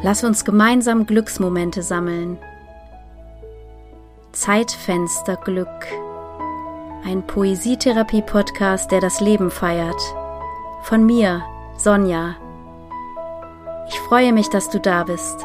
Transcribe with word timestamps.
Lass 0.00 0.22
uns 0.22 0.44
gemeinsam 0.44 1.06
Glücksmomente 1.06 1.82
sammeln. 1.82 2.38
Zeitfensterglück. 4.30 5.68
Ein 7.04 7.26
Poesietherapie-Podcast, 7.26 8.92
der 8.92 9.00
das 9.00 9.20
Leben 9.20 9.50
feiert. 9.50 10.00
Von 10.82 11.04
mir, 11.04 11.42
Sonja. 11.76 12.36
Ich 13.88 13.98
freue 14.00 14.32
mich, 14.32 14.48
dass 14.50 14.70
du 14.70 14.78
da 14.78 15.02
bist. 15.02 15.44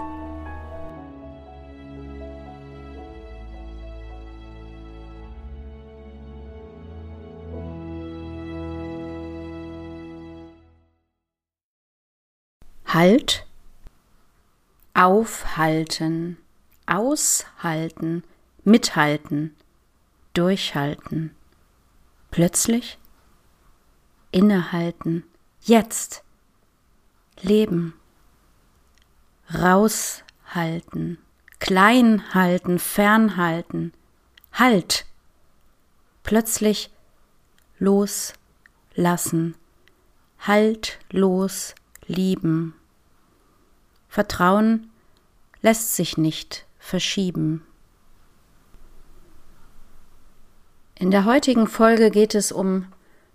Halt 12.85 13.47
aufhalten, 14.93 16.37
aushalten, 16.85 18.23
mithalten, 18.63 19.55
durchhalten. 20.33 21.35
Plötzlich 22.31 22.97
innehalten, 24.31 25.23
jetzt 25.61 26.23
leben, 27.41 27.93
raushalten, 29.53 31.19
klein 31.59 32.33
halten, 32.33 32.79
fernhalten, 32.79 33.93
halt, 34.51 35.05
plötzlich 36.23 36.91
loslassen, 37.79 39.55
haltlos 40.39 41.75
lieben. 42.07 42.75
Vertrauen 44.13 44.91
lässt 45.63 45.95
sich 45.95 46.17
nicht 46.19 46.67
verschieben. 46.77 47.65
In 50.93 51.09
der 51.09 51.25
heutigen 51.25 51.65
Folge 51.65 52.11
geht 52.11 52.35
es 52.35 52.51
um 52.51 52.85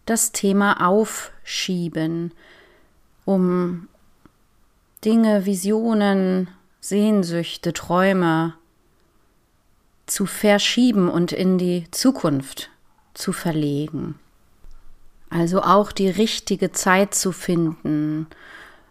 das 0.06 0.30
Thema 0.30 0.86
Aufschieben, 0.86 2.32
um 3.24 3.88
Dinge, 5.04 5.46
Visionen, 5.46 6.46
Sehnsüchte, 6.78 7.72
Träume 7.72 8.54
zu 10.06 10.26
verschieben 10.26 11.08
und 11.08 11.32
in 11.32 11.58
die 11.58 11.90
Zukunft 11.90 12.70
zu 13.14 13.32
verlegen. 13.32 14.14
Also 15.28 15.60
auch 15.60 15.90
die 15.90 16.08
richtige 16.08 16.70
Zeit 16.70 17.16
zu 17.16 17.32
finden 17.32 18.28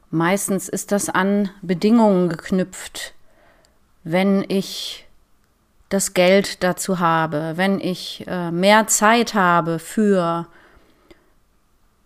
Meistens 0.09 0.69
ist 0.69 0.91
das 0.91 1.09
an 1.09 1.49
Bedingungen 1.61 2.29
geknüpft. 2.29 3.13
Wenn 4.03 4.45
ich 4.47 5.05
das 5.89 6.13
Geld 6.13 6.63
dazu 6.63 6.99
habe, 6.99 7.53
wenn 7.55 7.79
ich 7.79 8.25
äh, 8.27 8.51
mehr 8.51 8.87
Zeit 8.87 9.33
habe 9.33 9.79
für, 9.79 10.47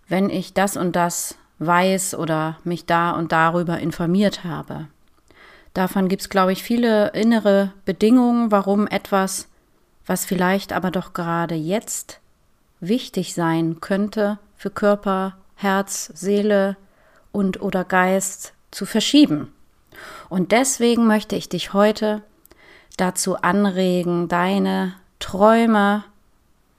wenn 0.08 0.30
ich 0.30 0.54
das 0.54 0.78
und 0.78 0.96
das 0.96 1.36
weiß 1.60 2.16
oder 2.16 2.58
mich 2.64 2.86
da 2.86 3.12
und 3.12 3.32
darüber 3.32 3.80
informiert 3.80 4.44
habe. 4.44 4.88
Davon 5.74 6.10
gibt 6.10 6.24
es, 6.24 6.30
glaube 6.30 6.52
ich, 6.52 6.64
viele 6.64 7.10
innere 7.10 7.72
Bedingungen, 7.86 8.52
warum 8.52 8.88
etwas, 8.88 9.48
was 10.06 10.26
vielleicht 10.26 10.74
aber 10.74 10.92
doch 10.92 11.14
gerade 11.14 11.56
jetzt 11.56 12.20
wichtig 12.80 13.34
sein 13.34 13.80
könnte 13.80 14.38
für 14.58 14.70
Körper, 14.70 15.38
Herz, 15.56 16.12
Seele, 16.14 16.76
und 17.32 17.62
oder 17.62 17.84
Geist 17.84 18.54
zu 18.72 18.86
verschieben. 18.86 19.54
Und 20.30 20.52
deswegen 20.52 21.08
möchte 21.08 21.36
ich 21.36 21.50
dich 21.50 21.74
heute 21.74 22.22
dazu 22.98 23.38
anregen, 23.38 24.28
deine 24.28 24.94
Träume 25.20 26.04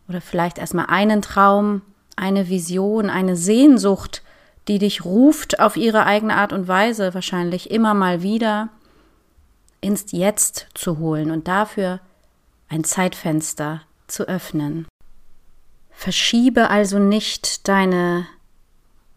oder 0.08 0.20
vielleicht 0.20 0.58
erstmal 0.58 0.86
einen 0.86 1.22
Traum, 1.22 1.82
eine 2.16 2.48
Vision, 2.48 3.10
eine 3.10 3.36
Sehnsucht, 3.36 4.22
die 4.68 4.78
dich 4.78 5.04
ruft 5.04 5.60
auf 5.60 5.76
ihre 5.76 6.06
eigene 6.06 6.36
Art 6.36 6.52
und 6.52 6.68
Weise 6.68 7.14
wahrscheinlich 7.14 7.70
immer 7.70 7.94
mal 7.94 8.22
wieder 8.22 8.68
ins 9.80 10.12
Jetzt 10.12 10.68
zu 10.74 10.98
holen 10.98 11.30
und 11.30 11.48
dafür 11.48 12.00
ein 12.68 12.84
Zeitfenster 12.84 13.82
zu 14.06 14.28
öffnen. 14.28 14.86
Verschiebe 15.90 16.70
also 16.70 16.98
nicht 16.98 17.68
deine 17.68 18.26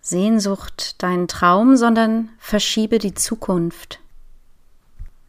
Sehnsucht 0.06 1.02
deinen 1.02 1.28
Traum, 1.28 1.78
sondern 1.78 2.30
verschiebe 2.38 3.00
die 3.00 3.16
Zukunft. 3.16 4.00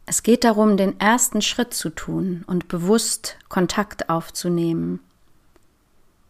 Es 0.05 0.21
geht 0.21 0.43
darum, 0.43 0.77
den 0.77 0.99
ersten 0.99 1.41
Schritt 1.41 1.73
zu 1.73 1.89
tun 1.89 2.45
und 2.45 2.67
bewusst 2.67 3.37
Kontakt 3.49 4.09
aufzunehmen. 4.09 4.99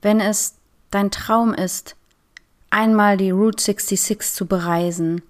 Wenn 0.02 0.22
es 0.22 0.56
dein 0.92 1.12
Traum 1.12 1.54
ist, 1.54 1.98
einmal 2.70 3.18
die 3.18 3.32
Route 3.32 3.62
66 3.62 4.34
zu 4.34 4.46
bereisen, 4.46 5.22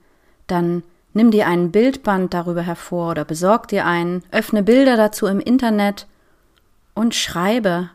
dann 0.45 0.83
nimm 1.13 1.31
dir 1.31 1.47
einen 1.47 1.71
Bildband 1.71 2.35
darüber 2.35 2.61
hervor 2.61 3.09
oder 3.09 3.25
besorg 3.25 3.67
dir 3.67 3.87
einen, 3.87 4.23
öffne 4.31 4.61
Bilder 4.61 4.95
dazu 4.95 5.25
im 5.25 5.39
Internet 5.39 6.05
und 6.93 7.15
schreibe. 7.15 7.89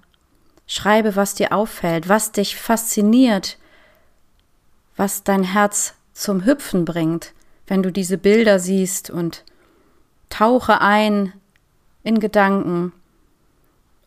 Schreibe, 0.67 1.15
was 1.15 1.37
dir 1.37 1.53
auffällt, 1.53 2.09
was 2.09 2.33
dich 2.33 2.57
fasziniert, 2.57 3.57
was 4.97 5.25
dein 5.25 5.45
Herz 5.45 5.95
zum 6.13 6.45
Hüpfen 6.45 6.85
bringt, 6.85 7.33
wenn 7.67 7.83
du 7.83 7.91
diese 7.91 8.19
Bilder 8.19 8.59
siehst 8.59 9.11
und 9.11 9.45
tauche 10.29 10.81
ein 10.81 11.33
in 12.03 12.21
Gedanken 12.21 12.93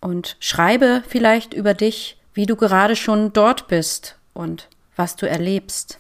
und 0.02 0.38
schreibe 0.40 1.04
vielleicht 1.08 1.54
über 1.54 1.74
dich, 1.74 2.18
wie 2.34 2.46
du 2.46 2.56
gerade 2.56 2.96
schon 2.96 3.34
dort 3.34 3.68
bist 3.68 4.18
und 4.34 4.68
was 4.96 5.16
du 5.16 5.28
erlebst. 5.28 6.00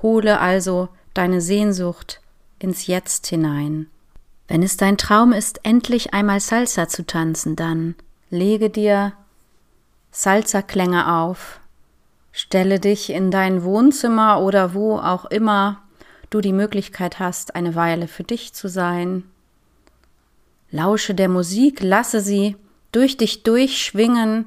Hole 0.00 0.40
also 0.40 0.88
deine 1.14 1.40
Sehnsucht 1.40 2.20
ins 2.58 2.86
Jetzt 2.86 3.26
hinein. 3.26 3.88
Wenn 4.48 4.62
es 4.62 4.76
dein 4.76 4.98
Traum 4.98 5.32
ist, 5.32 5.64
endlich 5.64 6.14
einmal 6.14 6.40
Salsa 6.40 6.88
zu 6.88 7.04
tanzen, 7.04 7.56
dann 7.56 7.94
lege 8.30 8.70
dir 8.70 9.12
Salsa-Klänge 10.10 11.12
auf, 11.12 11.60
Stelle 12.32 12.80
dich 12.80 13.10
in 13.10 13.30
dein 13.30 13.62
Wohnzimmer 13.62 14.40
oder 14.40 14.72
wo 14.72 14.96
auch 14.96 15.26
immer 15.26 15.82
du 16.30 16.40
die 16.40 16.54
Möglichkeit 16.54 17.18
hast, 17.18 17.54
eine 17.54 17.74
Weile 17.74 18.08
für 18.08 18.24
dich 18.24 18.54
zu 18.54 18.68
sein. 18.68 19.24
Lausche 20.70 21.14
der 21.14 21.28
Musik, 21.28 21.82
lasse 21.82 22.20
sie 22.20 22.56
durch 22.90 23.18
dich 23.18 23.42
durchschwingen. 23.42 24.46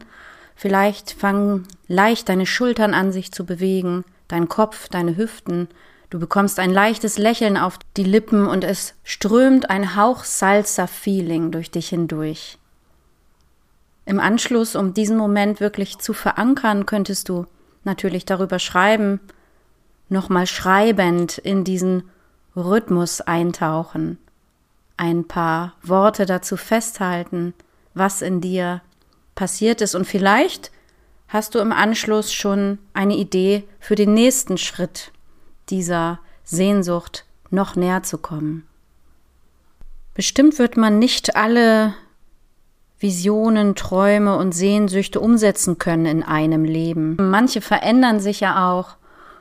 Vielleicht 0.56 1.12
fangen 1.12 1.68
leicht 1.88 2.30
deine 2.30 2.48
Schultern 2.48 2.96
an 2.96 3.12
sich 3.12 3.32
zu 3.32 3.46
bewegen, 3.46 4.04
dein 4.28 4.50
Kopf, 4.50 4.88
deine 4.90 5.16
Hüften. 5.16 5.68
Du 6.10 6.20
bekommst 6.20 6.60
ein 6.60 6.72
leichtes 6.72 7.20
Lächeln 7.20 7.58
auf 7.58 7.78
die 7.98 8.04
Lippen 8.04 8.48
und 8.48 8.64
es 8.64 8.96
strömt 9.04 9.70
ein 9.70 9.96
Hauch 9.96 10.24
Salsa-Feeling 10.24 11.52
durch 11.52 11.70
dich 11.70 11.90
hindurch. 11.90 12.58
Im 14.06 14.20
Anschluss, 14.20 14.76
um 14.76 14.94
diesen 14.94 15.18
Moment 15.18 15.60
wirklich 15.60 16.00
zu 16.00 16.14
verankern, 16.14 16.86
könntest 16.86 17.30
du 17.30 17.46
natürlich 17.86 18.26
darüber 18.26 18.60
schreiben, 18.60 19.20
nochmal 20.10 20.48
schreibend 20.48 21.38
in 21.38 21.64
diesen 21.64 22.10
Rhythmus 22.56 23.22
eintauchen, 23.22 24.18
ein 24.98 25.28
paar 25.28 25.74
Worte 25.82 26.26
dazu 26.26 26.58
festhalten, 26.58 27.54
was 27.94 28.22
in 28.22 28.42
dir 28.42 28.82
passiert 29.36 29.82
ist 29.82 29.96
und 29.96 30.06
vielleicht 30.06 30.72
hast 31.28 31.56
du 31.56 31.60
im 31.60 31.72
Anschluss 31.72 32.32
schon 32.32 32.78
eine 32.94 33.16
Idee 33.16 33.64
für 33.80 33.96
den 33.96 34.14
nächsten 34.14 34.58
Schritt 34.58 35.12
dieser 35.70 36.20
Sehnsucht 36.44 37.26
noch 37.50 37.76
näher 37.76 38.04
zu 38.04 38.18
kommen. 38.18 38.66
Bestimmt 40.14 40.60
wird 40.60 40.78
man 40.78 40.98
nicht 41.00 41.36
alle 41.36 41.94
Visionen, 43.00 43.76
Träume 43.76 44.38
und 44.38 44.54
Sehnsüchte 44.54 45.20
umsetzen 45.20 45.78
können 45.78 46.06
in 46.06 46.24
einem 46.24 46.64
Leben. 46.64 47.18
Manche 47.20 47.62
verändern 47.62 48.20
sich 48.20 48.40
ja 48.40 48.72
auch 48.72 48.96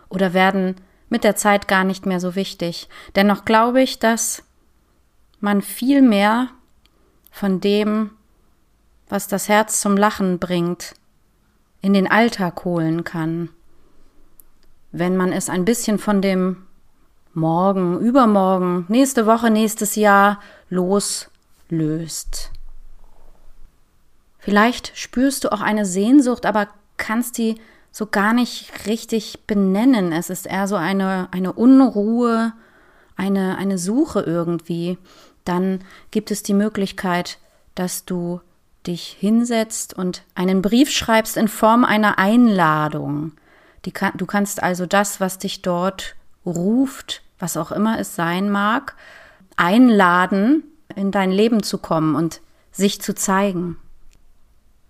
oder 0.08 0.34
werden 0.34 0.76
mit 1.08 1.24
der 1.24 1.36
Zeit 1.36 1.68
gar 1.68 1.84
nicht 1.84 2.06
mehr 2.06 2.20
so 2.20 2.34
wichtig. 2.34 2.88
Dennoch 3.14 3.44
glaube 3.44 3.82
ich, 3.82 3.98
dass 3.98 4.42
man 5.40 5.62
viel 5.62 6.02
mehr 6.02 6.48
von 7.30 7.60
dem, 7.60 8.10
was 9.08 9.28
das 9.28 9.48
Herz 9.48 9.80
zum 9.80 9.96
Lachen 9.96 10.38
bringt, 10.38 10.94
in 11.80 11.92
den 11.92 12.10
Alltag 12.10 12.64
holen 12.64 13.04
kann, 13.04 13.50
wenn 14.90 15.16
man 15.16 15.32
es 15.32 15.50
ein 15.50 15.64
bisschen 15.64 15.98
von 15.98 16.22
dem 16.22 16.66
Morgen, 17.34 17.98
übermorgen, 17.98 18.86
nächste 18.88 19.26
Woche, 19.26 19.50
nächstes 19.50 19.96
Jahr 19.96 20.40
loslöst. 20.70 22.53
Vielleicht 24.44 24.92
spürst 24.94 25.44
du 25.44 25.52
auch 25.52 25.62
eine 25.62 25.86
Sehnsucht, 25.86 26.44
aber 26.44 26.68
kannst 26.96 27.38
die 27.38 27.56
so 27.90 28.06
gar 28.06 28.34
nicht 28.34 28.86
richtig 28.86 29.46
benennen. 29.46 30.12
Es 30.12 30.28
ist 30.28 30.46
eher 30.46 30.68
so 30.68 30.76
eine, 30.76 31.28
eine 31.30 31.52
Unruhe, 31.52 32.52
eine, 33.16 33.56
eine 33.56 33.78
Suche 33.78 34.20
irgendwie, 34.20 34.98
dann 35.44 35.80
gibt 36.10 36.30
es 36.30 36.42
die 36.42 36.54
Möglichkeit, 36.54 37.38
dass 37.74 38.04
du 38.04 38.40
dich 38.86 39.16
hinsetzt 39.18 39.94
und 39.94 40.24
einen 40.34 40.60
Brief 40.60 40.90
schreibst 40.90 41.36
in 41.36 41.48
Form 41.48 41.84
einer 41.84 42.18
Einladung. 42.18 43.32
Kann, 43.92 44.12
du 44.16 44.26
kannst 44.26 44.62
also 44.62 44.86
das, 44.86 45.20
was 45.20 45.38
dich 45.38 45.62
dort 45.62 46.16
ruft, 46.44 47.22
was 47.38 47.56
auch 47.56 47.72
immer 47.72 47.98
es 47.98 48.14
sein 48.14 48.50
mag, 48.50 48.94
einladen, 49.56 50.64
in 50.94 51.10
dein 51.10 51.30
Leben 51.30 51.62
zu 51.62 51.78
kommen 51.78 52.14
und 52.14 52.40
sich 52.72 53.00
zu 53.00 53.14
zeigen. 53.14 53.78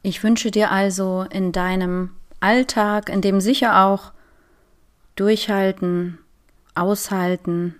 Ich 0.05 0.23
wünsche 0.23 0.51
dir 0.51 0.71
also 0.71 1.25
in 1.31 1.51
deinem 1.51 2.11
Alltag, 2.39 3.09
in 3.09 3.23
dem 3.23 3.41
sicher 3.41 3.87
auch 3.87 4.12
durchhalten, 5.17 6.19
aushalten, 6.75 7.77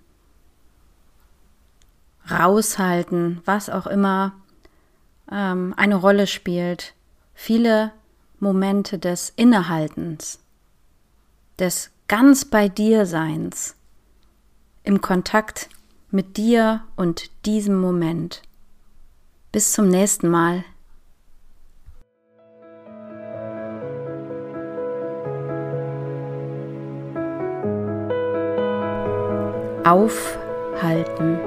raushalten, 2.31 3.43
was 3.44 3.69
auch 3.69 3.87
immer 3.87 4.32
ähm, 5.31 5.75
eine 5.76 5.97
Rolle 5.97 6.26
spielt, 6.26 6.94
viele 7.35 7.93
Momente 8.41 8.99
des 8.99 9.31
Innehaltens, 9.37 10.38
des 11.59 11.91
ganz 12.09 12.47
bei 12.47 12.70
dir 12.70 13.05
Seins, 13.05 13.77
im 14.82 15.03
Kontakt 15.03 15.69
mit 16.11 16.38
dir 16.38 16.85
und 16.97 17.31
diesem 17.44 17.79
Moment. 17.79 18.41
Bis 19.53 19.73
zum 19.73 19.88
nächsten 19.88 20.31
Mal. 20.31 20.65
Aufhalten, 29.84 31.38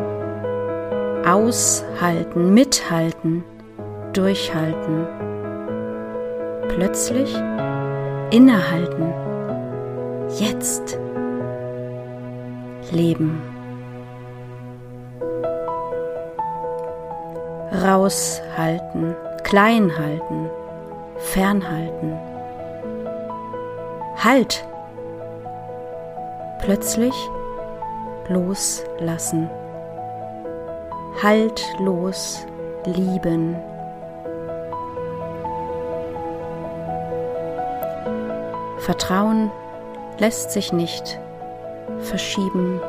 aushalten, 1.25 2.53
mithalten, 2.53 3.43
durchhalten. 4.13 5.07
Plötzlich 6.67 7.35
innehalten. 8.29 9.11
Jetzt 10.37 10.99
leben. 12.91 13.41
Raushalten, 17.71 19.15
kleinhalten, 19.43 20.49
fernhalten. 21.17 22.13
Halt! 24.23 24.63
Plötzlich 26.59 27.15
loslassen. 28.29 29.49
Haltlos 31.21 32.45
lieben. 32.85 33.55
Vertrauen 38.79 39.51
lässt 40.19 40.51
sich 40.51 40.71
nicht 40.71 41.19
verschieben 41.99 42.79